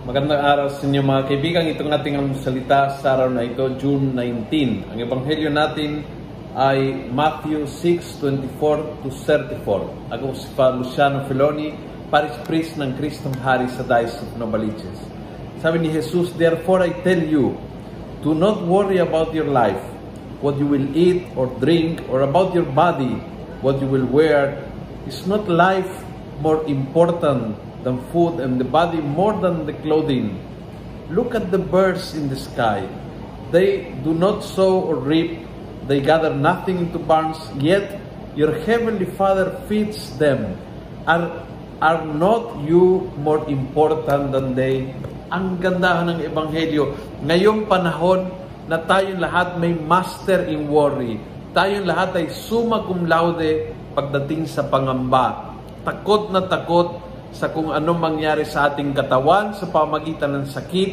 [0.00, 1.68] Magandang araw sa inyo mga kaibigan.
[1.76, 4.88] Itong ating ang salita sa araw na ito, June 19.
[4.88, 6.00] Ang ebanghelyo natin
[6.56, 9.92] ay Matthew 6:24 to 34.
[10.08, 11.76] Ako si Father Luciano Filoni,
[12.08, 15.04] Parish Priest ng Kristong Hari sa Diocese of Novaliches.
[15.60, 17.60] Sabi ni Jesus, Therefore I tell you,
[18.24, 19.84] do not worry about your life,
[20.40, 23.20] what you will eat or drink, or about your body,
[23.60, 24.64] what you will wear.
[25.04, 25.92] Is not life
[26.40, 30.38] more important than food and the body more than the clothing?
[31.10, 32.86] Look at the birds in the sky.
[33.50, 35.42] They do not sow or reap,
[35.90, 37.98] they gather nothing into barns, yet
[38.38, 40.54] your heavenly Father feeds them.
[41.02, 41.42] Are,
[41.82, 44.94] are not you more important than they?
[45.34, 46.94] Ang ganda ng Ebanghelyo.
[47.26, 48.30] Ngayong panahon
[48.70, 51.18] na tayong lahat may master in worry.
[51.50, 55.58] Tayong lahat ay summa cum laude pagdating sa pangamba.
[55.82, 60.90] Takot na takot sa kung anong mangyari sa ating katawan sa pamagitan ng sakit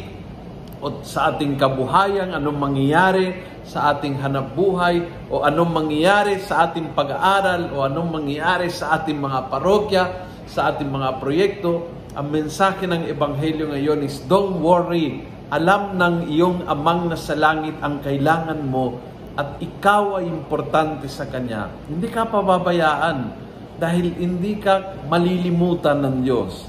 [0.78, 3.34] o sa ating kabuhayan, anong mangyayari
[3.66, 9.18] sa ating hanap buhay o anong mangyayari sa ating pag-aaral o anong mangyayari sa ating
[9.18, 10.04] mga parokya,
[10.46, 11.90] sa ating mga proyekto.
[12.14, 15.26] Ang mensahe ng Ebanghelyo ngayon is don't worry.
[15.50, 19.00] Alam ng iyong amang nasa langit ang kailangan mo
[19.38, 21.70] at ikaw ay importante sa Kanya.
[21.86, 23.47] Hindi ka pababayaan
[23.78, 26.66] dahil hindi ka malilimutan ng Diyos.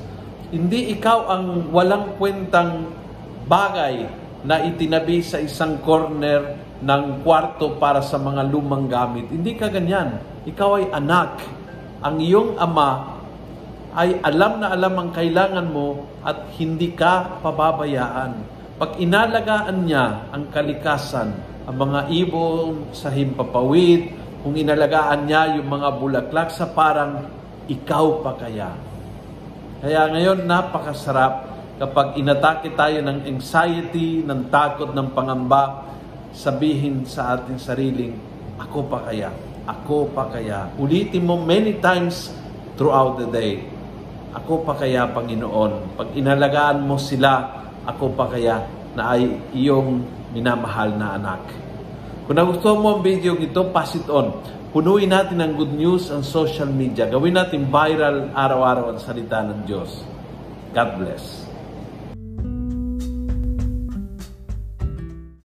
[0.49, 2.89] Hindi ikaw ang walang kwentang
[3.49, 4.05] bagay
[4.45, 9.27] na itinabi sa isang corner ng kwarto para sa mga lumang gamit.
[9.27, 10.21] Hindi ka ganyan.
[10.47, 11.43] Ikaw ay anak.
[11.99, 13.19] Ang iyong ama
[13.91, 18.31] ay alam na alam ang kailangan mo at hindi ka pababayaan.
[18.79, 21.35] Pag inalagaan niya ang kalikasan,
[21.67, 27.27] ang mga ibon sa himpapawid, kung inalagaan niya yung mga bulaklak sa parang
[27.67, 28.71] ikaw pa kaya.
[29.79, 31.33] Kaya ngayon napakasarap
[31.79, 35.87] kapag inatake tayo ng anxiety, ng takot, ng pangamba,
[36.35, 38.15] sabihin sa ating sariling,
[38.59, 39.31] ako pa kaya,
[39.63, 40.67] ako pa kaya.
[40.75, 42.31] Ulitin mo many times
[42.75, 43.63] throughout the day.
[44.35, 45.97] Ako pa kaya, Panginoon.
[45.97, 48.61] Pag inalagaan mo sila, ako pa kaya
[48.93, 50.03] na ay iyong
[50.35, 51.68] minamahal na anak.
[52.29, 54.29] Kung nagustuhan mo ang video ito, pass it on.
[54.69, 57.09] Punuin natin ng good news ang social media.
[57.09, 60.05] Gawin natin viral araw-araw ang salita ng Diyos.
[60.69, 61.48] God bless.